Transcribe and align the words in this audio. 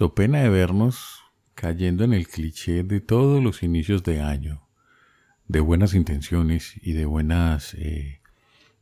So 0.00 0.14
pena 0.14 0.40
de 0.40 0.48
vernos 0.48 1.20
cayendo 1.54 2.04
en 2.04 2.14
el 2.14 2.26
cliché 2.26 2.84
de 2.84 3.02
todos 3.02 3.44
los 3.44 3.62
inicios 3.62 4.02
de 4.02 4.22
año, 4.22 4.66
de 5.46 5.60
buenas 5.60 5.92
intenciones 5.92 6.72
y 6.80 6.94
de 6.94 7.04
buenas 7.04 7.74
eh, 7.74 8.22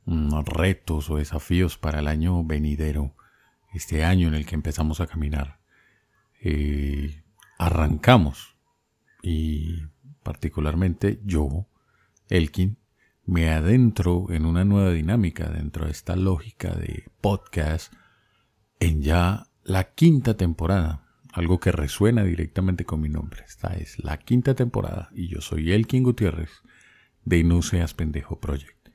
mm, 0.04 0.43
retos 0.45 1.11
o 1.11 1.17
desafíos 1.17 1.77
para 1.77 1.99
el 1.99 2.07
año 2.07 2.45
venidero, 2.45 3.17
este 3.75 4.04
año 4.04 4.29
en 4.29 4.35
el 4.35 4.46
que 4.46 4.54
empezamos 4.54 5.01
a 5.01 5.09
caminar. 5.09 5.59
Eh, 6.41 7.24
arrancamos 7.58 8.56
y 9.21 9.87
particularmente 10.22 11.21
yo, 11.24 11.66
Elkin, 12.28 12.78
me 13.26 13.50
adentro 13.50 14.28
en 14.30 14.46
una 14.46 14.64
nueva 14.64 14.92
dinámica 14.92 15.50
dentro 15.50 15.87
de 15.87 15.90
esta 15.90 16.14
lógica 16.14 16.77
de 16.77 17.10
podcast 17.20 17.92
en 18.78 19.02
ya 19.02 19.48
la 19.64 19.82
quinta 19.95 20.37
temporada 20.37 21.06
algo 21.39 21.61
que 21.61 21.70
resuena 21.73 22.25
directamente 22.25 22.84
con 22.84 23.01
mi 23.01 23.09
nombre. 23.09 23.45
Esta 23.46 23.74
es 23.77 24.02
la 24.02 24.19
quinta 24.19 24.55
temporada 24.55 25.09
y 25.15 25.29
yo 25.29 25.41
soy 25.41 25.73
Elkin 25.73 26.02
Gutiérrez 26.02 26.51
de 27.24 27.45
No 27.45 27.60
Pendejo 27.96 28.41
Project. 28.41 28.88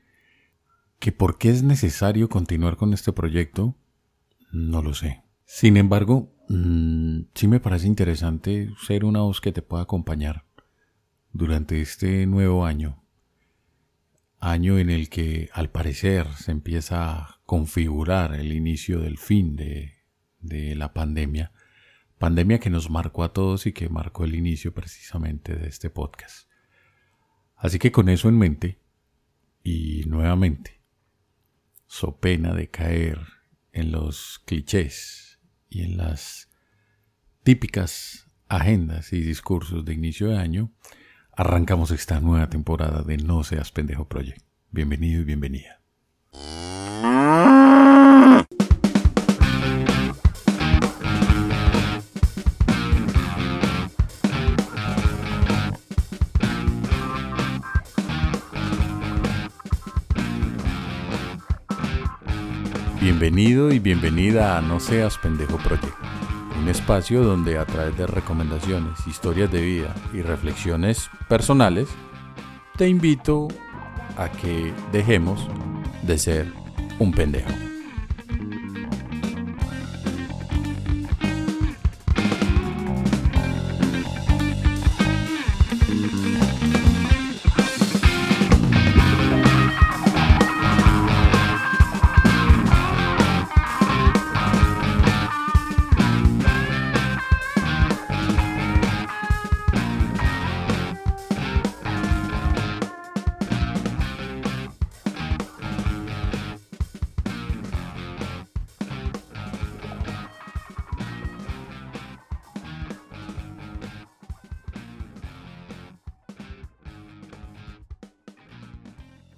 ¿Que 0.98 1.10
por 1.10 1.38
qué 1.38 1.50
es 1.50 1.62
necesario 1.62 2.28
continuar 2.28 2.76
con 2.76 2.92
este 2.92 3.12
proyecto? 3.12 3.76
No 4.52 4.82
lo 4.82 4.94
sé. 4.94 5.22
Sin 5.46 5.76
embargo, 5.76 6.34
mm, 6.48 7.22
sí 7.34 7.48
me 7.48 7.60
parece 7.60 7.86
interesante 7.86 8.70
ser 8.86 9.04
una 9.04 9.20
voz 9.20 9.40
que 9.40 9.52
te 9.52 9.62
pueda 9.62 9.84
acompañar 9.84 10.44
durante 11.32 11.80
este 11.80 12.26
nuevo 12.26 12.66
año. 12.66 13.02
Año 14.38 14.78
en 14.78 14.90
el 14.90 15.08
que 15.08 15.48
al 15.54 15.70
parecer 15.70 16.26
se 16.36 16.52
empieza 16.52 17.10
a 17.10 17.40
configurar 17.46 18.34
el 18.34 18.52
inicio 18.52 19.00
del 19.00 19.16
fin 19.16 19.56
de, 19.56 19.94
de 20.40 20.74
la 20.74 20.92
pandemia 20.92 21.53
Pandemia 22.24 22.58
que 22.58 22.70
nos 22.70 22.88
marcó 22.88 23.22
a 23.22 23.34
todos 23.34 23.66
y 23.66 23.74
que 23.74 23.90
marcó 23.90 24.24
el 24.24 24.34
inicio 24.34 24.72
precisamente 24.72 25.56
de 25.56 25.68
este 25.68 25.90
podcast. 25.90 26.48
Así 27.54 27.78
que 27.78 27.92
con 27.92 28.08
eso 28.08 28.30
en 28.30 28.38
mente, 28.38 28.78
y 29.62 30.04
nuevamente, 30.06 30.80
so 31.86 32.16
pena 32.16 32.54
de 32.54 32.70
caer 32.70 33.18
en 33.72 33.92
los 33.92 34.40
clichés 34.46 35.38
y 35.68 35.82
en 35.82 35.98
las 35.98 36.48
típicas 37.42 38.32
agendas 38.48 39.12
y 39.12 39.20
discursos 39.20 39.84
de 39.84 39.92
inicio 39.92 40.28
de 40.28 40.38
año, 40.38 40.72
arrancamos 41.30 41.90
esta 41.90 42.20
nueva 42.20 42.48
temporada 42.48 43.02
de 43.02 43.18
No 43.18 43.44
Seas 43.44 43.70
Pendejo 43.70 44.08
Project. 44.08 44.40
Bienvenido 44.70 45.20
y 45.20 45.24
bienvenida. 45.24 45.83
Bienvenido 63.16 63.72
y 63.72 63.78
bienvenida 63.78 64.58
a 64.58 64.60
No 64.60 64.80
Seas 64.80 65.18
Pendejo 65.18 65.56
Project, 65.58 65.94
un 66.60 66.68
espacio 66.68 67.22
donde 67.22 67.58
a 67.58 67.64
través 67.64 67.96
de 67.96 68.08
recomendaciones, 68.08 69.06
historias 69.06 69.52
de 69.52 69.60
vida 69.60 69.94
y 70.12 70.20
reflexiones 70.20 71.10
personales, 71.28 71.88
te 72.76 72.88
invito 72.88 73.46
a 74.16 74.28
que 74.28 74.74
dejemos 74.90 75.46
de 76.02 76.18
ser 76.18 76.52
un 76.98 77.12
pendejo. 77.12 77.52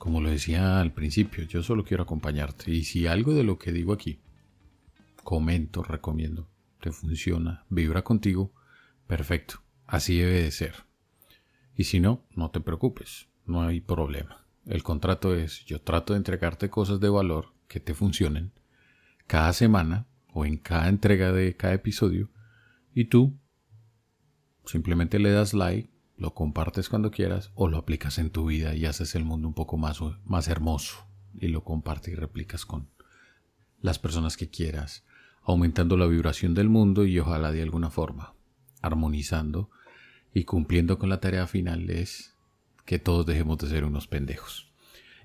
Como 0.07 0.21
lo 0.21 0.31
decía 0.31 0.81
al 0.81 0.93
principio, 0.93 1.43
yo 1.47 1.65
solo 1.65 1.83
quiero 1.83 2.05
acompañarte. 2.05 2.71
Y 2.71 2.85
si 2.85 3.09
algo 3.09 3.35
de 3.35 3.43
lo 3.43 3.59
que 3.59 3.73
digo 3.73 3.93
aquí, 3.93 4.21
comento, 5.25 5.83
recomiendo, 5.83 6.49
te 6.81 6.93
funciona, 6.93 7.65
vibra 7.71 8.03
contigo, 8.03 8.53
perfecto, 9.09 9.65
así 9.85 10.17
debe 10.17 10.43
de 10.43 10.53
ser. 10.53 10.85
Y 11.75 11.83
si 11.83 11.99
no, 11.99 12.25
no 12.37 12.53
te 12.53 12.61
preocupes, 12.61 13.27
no 13.47 13.63
hay 13.63 13.81
problema. 13.81 14.47
El 14.65 14.85
contrato 14.85 15.35
es, 15.35 15.65
yo 15.65 15.81
trato 15.81 16.13
de 16.13 16.19
entregarte 16.19 16.71
cosas 16.71 17.01
de 17.01 17.09
valor 17.09 17.49
que 17.67 17.81
te 17.81 17.93
funcionen 17.93 18.53
cada 19.27 19.53
semana 19.53 20.07
o 20.33 20.47
en 20.47 20.57
cada 20.57 20.89
entrega 20.89 21.33
de 21.33 21.57
cada 21.57 21.75
episodio 21.75 22.31
y 22.95 23.07
tú 23.07 23.37
simplemente 24.67 25.19
le 25.19 25.33
das 25.33 25.53
like 25.53 25.91
lo 26.17 26.35
compartes 26.35 26.89
cuando 26.89 27.11
quieras 27.11 27.51
o 27.55 27.69
lo 27.69 27.77
aplicas 27.77 28.19
en 28.19 28.31
tu 28.31 28.47
vida 28.47 28.75
y 28.75 28.87
haces 28.87 29.15
el 29.15 29.25
mundo 29.25 29.49
un 29.49 29.55
poco 29.55 29.77
más, 29.77 30.01
más 30.25 30.49
hermoso 30.49 31.07
y 31.39 31.49
lo 31.49 31.63
compartes 31.63 32.13
y 32.13 32.17
replicas 32.17 32.65
con 32.65 32.89
las 33.83 33.99
personas 33.99 34.37
que 34.37 34.49
quieras, 34.49 35.05
aumentando 35.43 35.97
la 35.97 36.07
vibración 36.07 36.55
del 36.55 36.69
mundo 36.69 37.05
y 37.05 37.19
ojalá 37.19 37.53
de 37.53 37.63
alguna 37.63 37.91
forma, 37.91 38.35
armonizando 38.81 39.71
y 40.33 40.45
cumpliendo 40.45 40.99
con 40.99 41.09
la 41.09 41.21
tarea 41.21 41.47
final 41.47 41.91
es 41.91 42.35
que 42.85 42.99
todos 42.99 43.27
dejemos 43.27 43.59
de 43.59 43.69
ser 43.69 43.85
unos 43.85 44.07
pendejos. 44.07 44.71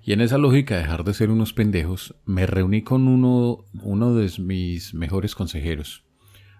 Y 0.03 0.13
en 0.13 0.21
esa 0.21 0.37
lógica 0.37 0.75
de 0.75 0.81
dejar 0.81 1.03
de 1.03 1.13
ser 1.13 1.29
unos 1.29 1.53
pendejos, 1.53 2.15
me 2.25 2.47
reuní 2.47 2.81
con 2.81 3.07
uno, 3.07 3.65
uno 3.81 4.15
de 4.15 4.31
mis 4.39 4.93
mejores 4.93 5.35
consejeros, 5.35 6.03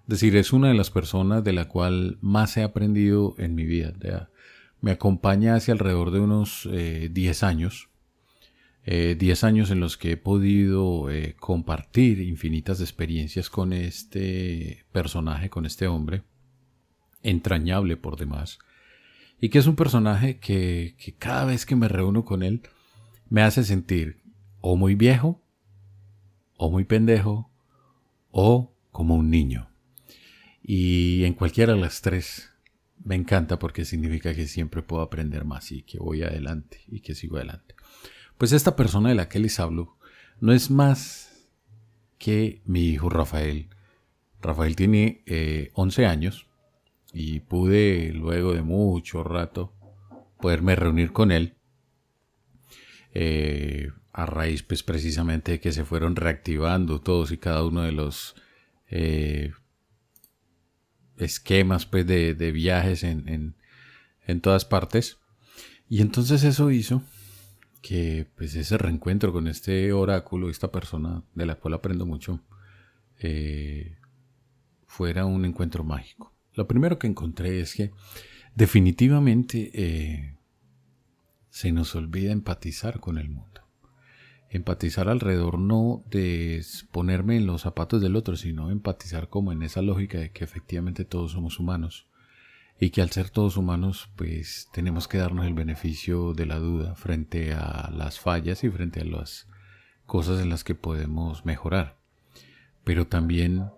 decir, 0.07 0.35
es 0.35 0.53
una 0.53 0.69
de 0.69 0.73
las 0.73 0.89
personas 0.89 1.43
de 1.43 1.53
la 1.53 1.67
cual 1.67 2.17
más 2.21 2.57
he 2.57 2.63
aprendido 2.63 3.35
en 3.37 3.55
mi 3.55 3.65
vida. 3.65 4.29
Me 4.81 4.91
acompaña 4.91 5.55
hace 5.55 5.71
alrededor 5.71 6.11
de 6.11 6.19
unos 6.19 6.67
10 6.71 6.73
eh, 6.73 7.45
años. 7.45 7.89
10 8.85 9.43
eh, 9.43 9.45
años 9.45 9.69
en 9.69 9.79
los 9.79 9.95
que 9.95 10.13
he 10.13 10.17
podido 10.17 11.11
eh, 11.11 11.35
compartir 11.39 12.19
infinitas 12.19 12.81
experiencias 12.81 13.49
con 13.49 13.73
este 13.73 14.85
personaje, 14.91 15.51
con 15.51 15.67
este 15.67 15.87
hombre, 15.87 16.23
entrañable 17.21 17.95
por 17.95 18.17
demás, 18.17 18.57
y 19.39 19.49
que 19.49 19.59
es 19.59 19.67
un 19.67 19.75
personaje 19.75 20.39
que, 20.39 20.95
que 20.97 21.13
cada 21.13 21.45
vez 21.45 21.67
que 21.67 21.75
me 21.75 21.87
reúno 21.87 22.25
con 22.25 22.41
él 22.41 22.61
me 23.29 23.43
hace 23.43 23.63
sentir 23.63 24.21
o 24.61 24.75
muy 24.75 24.95
viejo, 24.95 25.39
o 26.57 26.71
muy 26.71 26.83
pendejo, 26.83 27.51
o 28.31 28.73
como 28.91 29.15
un 29.15 29.29
niño. 29.29 29.70
Y 30.63 31.23
en 31.25 31.33
cualquiera 31.33 31.73
de 31.73 31.79
las 31.79 32.01
tres 32.01 32.51
me 33.03 33.15
encanta 33.15 33.57
porque 33.57 33.85
significa 33.85 34.33
que 34.33 34.47
siempre 34.47 34.81
puedo 34.81 35.01
aprender 35.01 35.45
más 35.45 35.71
y 35.71 35.83
que 35.83 35.97
voy 35.97 36.23
adelante 36.23 36.81
y 36.87 37.01
que 37.01 37.15
sigo 37.15 37.37
adelante. 37.37 37.75
Pues 38.37 38.51
esta 38.51 38.75
persona 38.75 39.09
de 39.09 39.15
la 39.15 39.29
que 39.29 39.39
les 39.39 39.59
hablo 39.59 39.97
no 40.39 40.53
es 40.53 40.69
más 40.69 41.47
que 42.17 42.61
mi 42.65 42.85
hijo 42.85 43.09
Rafael. 43.09 43.69
Rafael 44.41 44.75
tiene 44.75 45.23
11 45.73 46.01
eh, 46.01 46.05
años 46.05 46.47
y 47.13 47.41
pude 47.41 48.11
luego 48.13 48.53
de 48.53 48.61
mucho 48.61 49.23
rato 49.23 49.73
poderme 50.39 50.75
reunir 50.75 51.11
con 51.11 51.31
él 51.31 51.55
eh, 53.13 53.91
a 54.13 54.25
raíz 54.25 54.63
pues 54.63 54.83
precisamente 54.83 55.53
de 55.53 55.59
que 55.59 55.71
se 55.71 55.85
fueron 55.85 56.15
reactivando 56.15 57.01
todos 57.01 57.31
y 57.31 57.37
cada 57.37 57.63
uno 57.65 57.81
de 57.81 57.91
los 57.91 58.35
eh, 58.89 59.51
esquemas 61.25 61.85
pues, 61.85 62.05
de, 62.05 62.51
viajes 62.51 63.03
en, 63.03 63.55
todas 64.41 64.65
partes. 64.65 65.19
Y 65.89 66.01
entonces 66.01 66.43
eso 66.43 66.71
hizo 66.71 67.03
que 67.81 68.27
pues 68.35 68.55
ese 68.55 68.77
reencuentro 68.77 69.33
con 69.33 69.47
este 69.47 69.91
oráculo, 69.91 70.49
esta 70.49 70.71
persona 70.71 71.23
de 71.33 71.45
la 71.45 71.55
cual 71.55 71.73
aprendo 71.73 72.05
mucho, 72.05 72.39
eh, 73.19 73.97
fuera 74.85 75.25
un 75.25 75.45
encuentro 75.45 75.83
mágico. 75.83 76.33
Lo 76.53 76.67
primero 76.67 76.99
que 76.99 77.07
encontré 77.07 77.59
es 77.59 77.75
que 77.75 77.91
definitivamente 78.55 79.71
eh, 79.73 80.37
se 81.49 81.71
nos 81.71 81.95
olvida 81.95 82.31
empatizar 82.31 82.99
con 82.99 83.17
el 83.17 83.29
mundo. 83.29 83.61
Empatizar 84.51 85.07
alrededor 85.07 85.57
no 85.57 86.03
de 86.11 86.63
ponerme 86.91 87.37
en 87.37 87.47
los 87.47 87.61
zapatos 87.61 88.01
del 88.01 88.17
otro, 88.17 88.35
sino 88.35 88.69
empatizar 88.69 89.29
como 89.29 89.53
en 89.53 89.63
esa 89.63 89.81
lógica 89.81 90.19
de 90.19 90.31
que 90.31 90.43
efectivamente 90.43 91.05
todos 91.05 91.31
somos 91.31 91.57
humanos 91.57 92.07
y 92.77 92.89
que 92.89 93.01
al 93.01 93.11
ser 93.11 93.29
todos 93.29 93.55
humanos 93.55 94.09
pues 94.17 94.67
tenemos 94.73 95.07
que 95.07 95.19
darnos 95.19 95.45
el 95.45 95.53
beneficio 95.53 96.33
de 96.33 96.45
la 96.45 96.59
duda 96.59 96.95
frente 96.95 97.53
a 97.53 97.89
las 97.95 98.19
fallas 98.19 98.63
y 98.65 98.69
frente 98.69 98.99
a 98.99 99.05
las 99.05 99.47
cosas 100.05 100.41
en 100.41 100.49
las 100.49 100.65
que 100.65 100.75
podemos 100.75 101.45
mejorar, 101.45 101.97
pero 102.83 103.07
también 103.07 103.69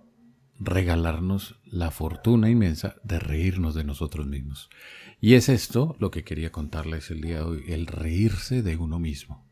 regalarnos 0.59 1.59
la 1.65 1.91
fortuna 1.91 2.49
inmensa 2.49 2.95
de 3.03 3.19
reírnos 3.19 3.75
de 3.75 3.83
nosotros 3.83 4.25
mismos. 4.25 4.69
Y 5.21 5.35
es 5.35 5.49
esto 5.49 5.95
lo 5.99 6.09
que 6.09 6.23
quería 6.23 6.51
contarles 6.51 7.11
el 7.11 7.21
día 7.21 7.37
de 7.37 7.41
hoy, 7.43 7.63
el 7.67 7.85
reírse 7.85 8.63
de 8.63 8.77
uno 8.77 8.97
mismo. 8.97 9.45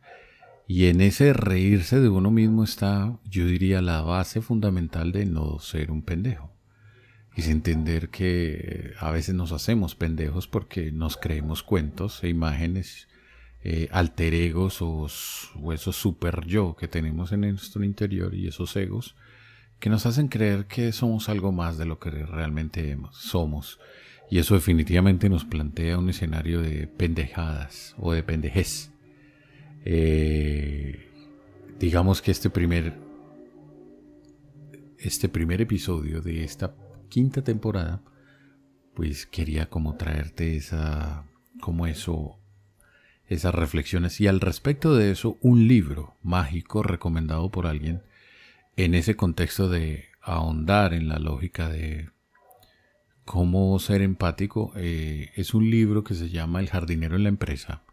Y 0.73 0.85
en 0.85 1.01
ese 1.01 1.33
reírse 1.33 1.99
de 1.99 2.07
uno 2.07 2.31
mismo 2.31 2.63
está, 2.63 3.19
yo 3.29 3.45
diría, 3.45 3.81
la 3.81 3.99
base 4.03 4.39
fundamental 4.39 5.11
de 5.11 5.25
no 5.25 5.59
ser 5.59 5.91
un 5.91 6.01
pendejo. 6.01 6.49
Y 7.35 7.41
entender 7.51 8.07
que 8.07 8.93
a 8.97 9.11
veces 9.11 9.35
nos 9.35 9.51
hacemos 9.51 9.95
pendejos 9.95 10.47
porque 10.47 10.93
nos 10.93 11.17
creemos 11.17 11.61
cuentos 11.61 12.23
e 12.23 12.29
imágenes, 12.29 13.09
eh, 13.65 13.89
alter 13.91 14.33
egos 14.33 14.81
o, 14.81 15.07
o 15.61 15.73
esos 15.73 15.97
super 15.97 16.45
yo 16.45 16.77
que 16.77 16.87
tenemos 16.87 17.33
en 17.33 17.41
nuestro 17.41 17.83
interior 17.83 18.33
y 18.33 18.47
esos 18.47 18.73
egos 18.77 19.17
que 19.81 19.89
nos 19.89 20.05
hacen 20.05 20.29
creer 20.29 20.67
que 20.67 20.93
somos 20.93 21.27
algo 21.27 21.51
más 21.51 21.77
de 21.77 21.85
lo 21.85 21.99
que 21.99 22.11
realmente 22.11 22.97
somos. 23.11 23.77
Y 24.29 24.37
eso 24.37 24.55
definitivamente 24.55 25.27
nos 25.27 25.43
plantea 25.43 25.97
un 25.97 26.09
escenario 26.09 26.61
de 26.61 26.87
pendejadas 26.87 27.93
o 27.97 28.13
de 28.13 28.23
pendejez. 28.23 28.90
Eh, 29.83 31.09
digamos 31.79 32.21
que 32.21 32.31
este 32.31 32.49
primer, 32.49 32.93
este 34.99 35.29
primer 35.29 35.61
episodio 35.61 36.21
de 36.21 36.43
esta 36.43 36.75
quinta 37.09 37.43
temporada, 37.43 38.03
pues 38.93 39.25
quería 39.25 39.69
como 39.69 39.95
traerte 39.95 40.55
esa, 40.55 41.25
como 41.59 41.87
eso, 41.87 42.39
esas 43.27 43.55
reflexiones. 43.55 44.21
Y 44.21 44.27
al 44.27 44.39
respecto 44.39 44.95
de 44.95 45.11
eso, 45.11 45.37
un 45.41 45.67
libro 45.67 46.15
mágico 46.21 46.83
recomendado 46.83 47.49
por 47.49 47.67
alguien 47.67 48.03
en 48.75 48.95
ese 48.95 49.15
contexto 49.15 49.69
de 49.69 50.05
ahondar 50.21 50.93
en 50.93 51.07
la 51.07 51.17
lógica 51.17 51.67
de 51.69 52.09
cómo 53.25 53.77
ser 53.79 54.01
empático, 54.01 54.73
eh, 54.75 55.31
es 55.35 55.53
un 55.53 55.69
libro 55.69 56.03
que 56.03 56.13
se 56.15 56.29
llama 56.29 56.59
El 56.59 56.69
jardinero 56.69 57.15
en 57.15 57.23
la 57.23 57.29
empresa 57.29 57.83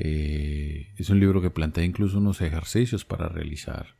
eh, 0.00 0.92
es 0.96 1.10
un 1.10 1.18
libro 1.18 1.42
que 1.42 1.50
plantea 1.50 1.84
incluso 1.84 2.18
unos 2.18 2.40
ejercicios 2.40 3.04
para 3.04 3.28
realizar 3.28 3.96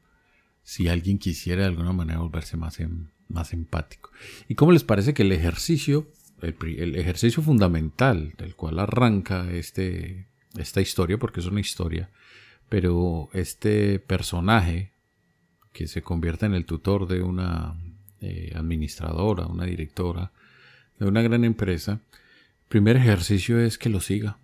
si 0.63 0.87
alguien 0.89 1.19
quisiera 1.19 1.63
de 1.63 1.69
alguna 1.69 1.93
manera 1.93 2.21
volverse 2.21 2.57
más, 2.57 2.79
em, 2.79 3.09
más 3.29 3.53
empático. 3.53 4.11
¿Y 4.49 4.55
cómo 4.55 4.71
les 4.71 4.85
parece 4.85 5.13
que 5.13 5.23
el 5.23 5.33
ejercicio, 5.33 6.07
el, 6.41 6.95
ejercicio 6.95 7.43
fundamental 7.43 8.35
del 8.39 8.55
cual 8.55 8.79
arranca 8.79 9.51
este, 9.51 10.27
esta 10.57 10.81
historia, 10.81 11.19
porque 11.19 11.41
es 11.41 11.47
una 11.47 11.61
historia, 11.61 12.11
pero 12.69 13.29
este 13.33 13.99
personaje 13.99 14.93
que 15.73 15.89
se 15.89 16.03
convierte 16.03 16.47
en 16.47 16.55
el 16.55 16.65
tutor 16.65 17.09
de 17.09 17.23
una 17.23 17.75
eh, 18.21 18.53
administradora, 18.55 19.47
una 19.47 19.65
directora 19.65 20.31
de 21.01 21.07
una 21.07 21.23
gran 21.23 21.45
empresa, 21.45 21.93
el 21.93 22.69
primer 22.69 22.97
ejercicio 22.97 23.59
es 23.59 23.79
que 23.79 23.89
lo 23.89 24.01
siga 24.01 24.39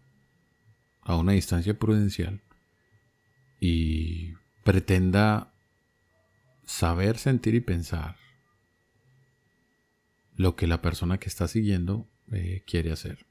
a 1.04 1.16
una 1.16 1.32
distancia 1.32 1.78
prudencial 1.78 2.40
y 3.60 4.34
pretenda 4.62 5.52
saber, 6.64 7.18
sentir 7.18 7.54
y 7.54 7.60
pensar 7.60 8.16
lo 10.36 10.56
que 10.56 10.66
la 10.66 10.82
persona 10.82 11.18
que 11.18 11.28
está 11.28 11.46
siguiendo 11.46 12.08
eh, 12.32 12.62
quiere 12.66 12.90
hacer. 12.90 13.24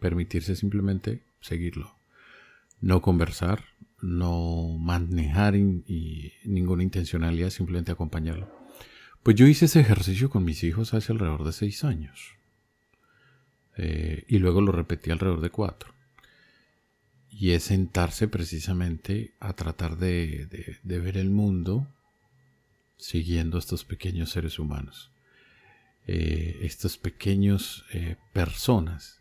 Permitirse 0.00 0.54
simplemente 0.54 1.22
seguirlo. 1.40 1.96
No 2.80 3.02
conversar, 3.02 3.64
no 4.00 4.76
manejar 4.78 5.56
y 5.56 6.32
ninguna 6.44 6.84
intencionalidad, 6.84 7.50
simplemente 7.50 7.90
acompañarlo. 7.90 8.48
Pues 9.24 9.34
yo 9.36 9.46
hice 9.46 9.64
ese 9.64 9.80
ejercicio 9.80 10.30
con 10.30 10.44
mis 10.44 10.62
hijos 10.62 10.94
hace 10.94 11.10
alrededor 11.10 11.44
de 11.44 11.52
seis 11.52 11.82
años. 11.82 12.36
Eh, 13.76 14.24
y 14.28 14.38
luego 14.38 14.60
lo 14.60 14.70
repetí 14.70 15.10
alrededor 15.10 15.40
de 15.40 15.50
cuatro 15.50 15.97
y 17.38 17.52
es 17.52 17.64
sentarse 17.64 18.26
precisamente 18.26 19.32
a 19.38 19.52
tratar 19.52 19.96
de, 19.96 20.48
ver 20.82 21.16
el 21.16 21.30
mundo 21.30 21.86
siguiendo 22.96 23.56
a 23.58 23.60
estos 23.60 23.84
pequeños 23.84 24.30
seres 24.30 24.58
humanos, 24.58 25.12
eh, 26.08 26.58
estos 26.62 26.98
pequeños 26.98 27.84
eh, 27.92 28.16
personas 28.32 29.20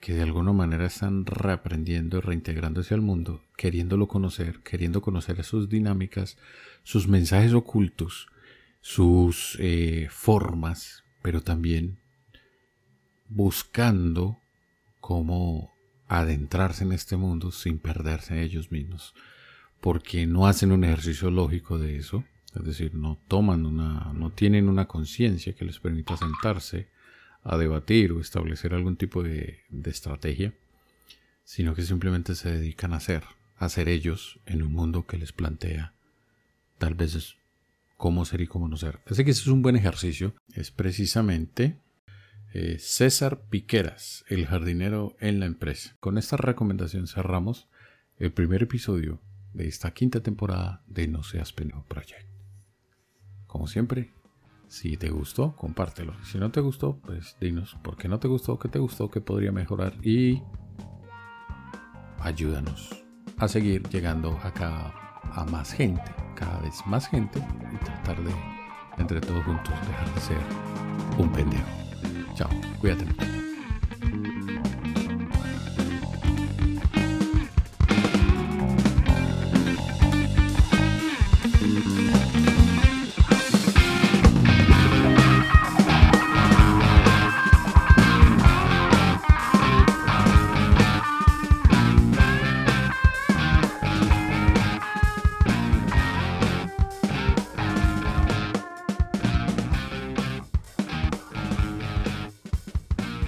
que 0.00 0.14
de 0.14 0.22
alguna 0.22 0.52
manera 0.52 0.86
están 0.86 1.26
reaprendiendo, 1.26 2.20
reintegrándose 2.20 2.92
al 2.92 3.02
mundo, 3.02 3.44
queriéndolo 3.56 4.08
conocer, 4.08 4.60
queriendo 4.64 5.00
conocer 5.00 5.44
sus 5.44 5.68
dinámicas, 5.68 6.36
sus 6.82 7.06
mensajes 7.06 7.52
ocultos, 7.52 8.26
sus 8.80 9.56
eh, 9.60 10.08
formas, 10.10 11.04
pero 11.22 11.40
también 11.40 12.00
buscando 13.28 14.40
cómo 15.00 15.75
adentrarse 16.08 16.84
en 16.84 16.92
este 16.92 17.16
mundo 17.16 17.50
sin 17.50 17.78
perderse 17.78 18.42
ellos 18.42 18.70
mismos, 18.70 19.14
porque 19.80 20.26
no 20.26 20.46
hacen 20.46 20.72
un 20.72 20.84
ejercicio 20.84 21.30
lógico 21.30 21.78
de 21.78 21.96
eso, 21.96 22.24
es 22.54 22.64
decir, 22.64 22.94
no 22.94 23.18
toman 23.28 23.66
una, 23.66 24.12
no 24.14 24.30
tienen 24.30 24.68
una 24.68 24.86
conciencia 24.86 25.54
que 25.54 25.64
les 25.64 25.78
permita 25.78 26.16
sentarse 26.16 26.88
a 27.42 27.56
debatir 27.56 28.12
o 28.12 28.20
establecer 28.20 28.74
algún 28.74 28.96
tipo 28.96 29.22
de, 29.22 29.60
de 29.68 29.90
estrategia, 29.90 30.54
sino 31.44 31.74
que 31.74 31.82
simplemente 31.82 32.34
se 32.34 32.50
dedican 32.50 32.92
a 32.92 33.00
ser, 33.00 33.24
a 33.58 33.68
ser 33.68 33.88
ellos 33.88 34.40
en 34.46 34.62
un 34.62 34.72
mundo 34.72 35.06
que 35.06 35.18
les 35.18 35.32
plantea 35.32 35.92
tal 36.78 36.94
vez 36.94 37.36
cómo 37.96 38.24
ser 38.24 38.40
y 38.40 38.46
cómo 38.46 38.68
no 38.68 38.76
ser. 38.76 39.00
Así 39.06 39.24
que 39.24 39.30
ese 39.30 39.42
es 39.42 39.46
un 39.46 39.62
buen 39.62 39.76
ejercicio, 39.76 40.34
es 40.54 40.70
precisamente 40.70 41.76
eh, 42.52 42.78
César 42.78 43.42
Piqueras, 43.50 44.24
el 44.28 44.46
jardinero 44.46 45.16
en 45.20 45.40
la 45.40 45.46
empresa. 45.46 45.96
Con 46.00 46.18
esta 46.18 46.36
recomendación 46.36 47.06
cerramos 47.06 47.68
el 48.18 48.32
primer 48.32 48.62
episodio 48.62 49.20
de 49.52 49.68
esta 49.68 49.92
quinta 49.92 50.20
temporada 50.20 50.82
de 50.86 51.08
No 51.08 51.22
Seas 51.22 51.52
Pendejo 51.52 51.84
Project. 51.84 52.26
Como 53.46 53.66
siempre, 53.66 54.12
si 54.68 54.96
te 54.96 55.10
gustó, 55.10 55.54
compártelo. 55.56 56.14
Si 56.24 56.38
no 56.38 56.50
te 56.50 56.60
gustó, 56.60 56.98
pues 56.98 57.36
dinos 57.40 57.76
por 57.82 57.96
qué 57.96 58.08
no 58.08 58.18
te 58.18 58.28
gustó, 58.28 58.58
qué 58.58 58.68
te 58.68 58.78
gustó, 58.78 59.10
qué 59.10 59.20
podría 59.20 59.52
mejorar 59.52 59.94
y 60.02 60.42
ayúdanos 62.20 63.04
a 63.38 63.48
seguir 63.48 63.82
llegando 63.88 64.32
acá 64.42 64.92
a 65.32 65.44
más 65.44 65.72
gente, 65.72 66.14
cada 66.34 66.60
vez 66.60 66.74
más 66.86 67.08
gente 67.08 67.38
y 67.72 67.84
tratar 67.84 68.22
de, 68.22 68.32
entre 68.98 69.20
todos 69.20 69.44
juntos, 69.44 69.74
dejar 69.86 70.14
de 70.14 70.20
ser 70.20 70.38
un 71.18 71.32
pendejo. 71.32 71.85
Chao, 72.36 72.50
cuídate. 72.80 73.06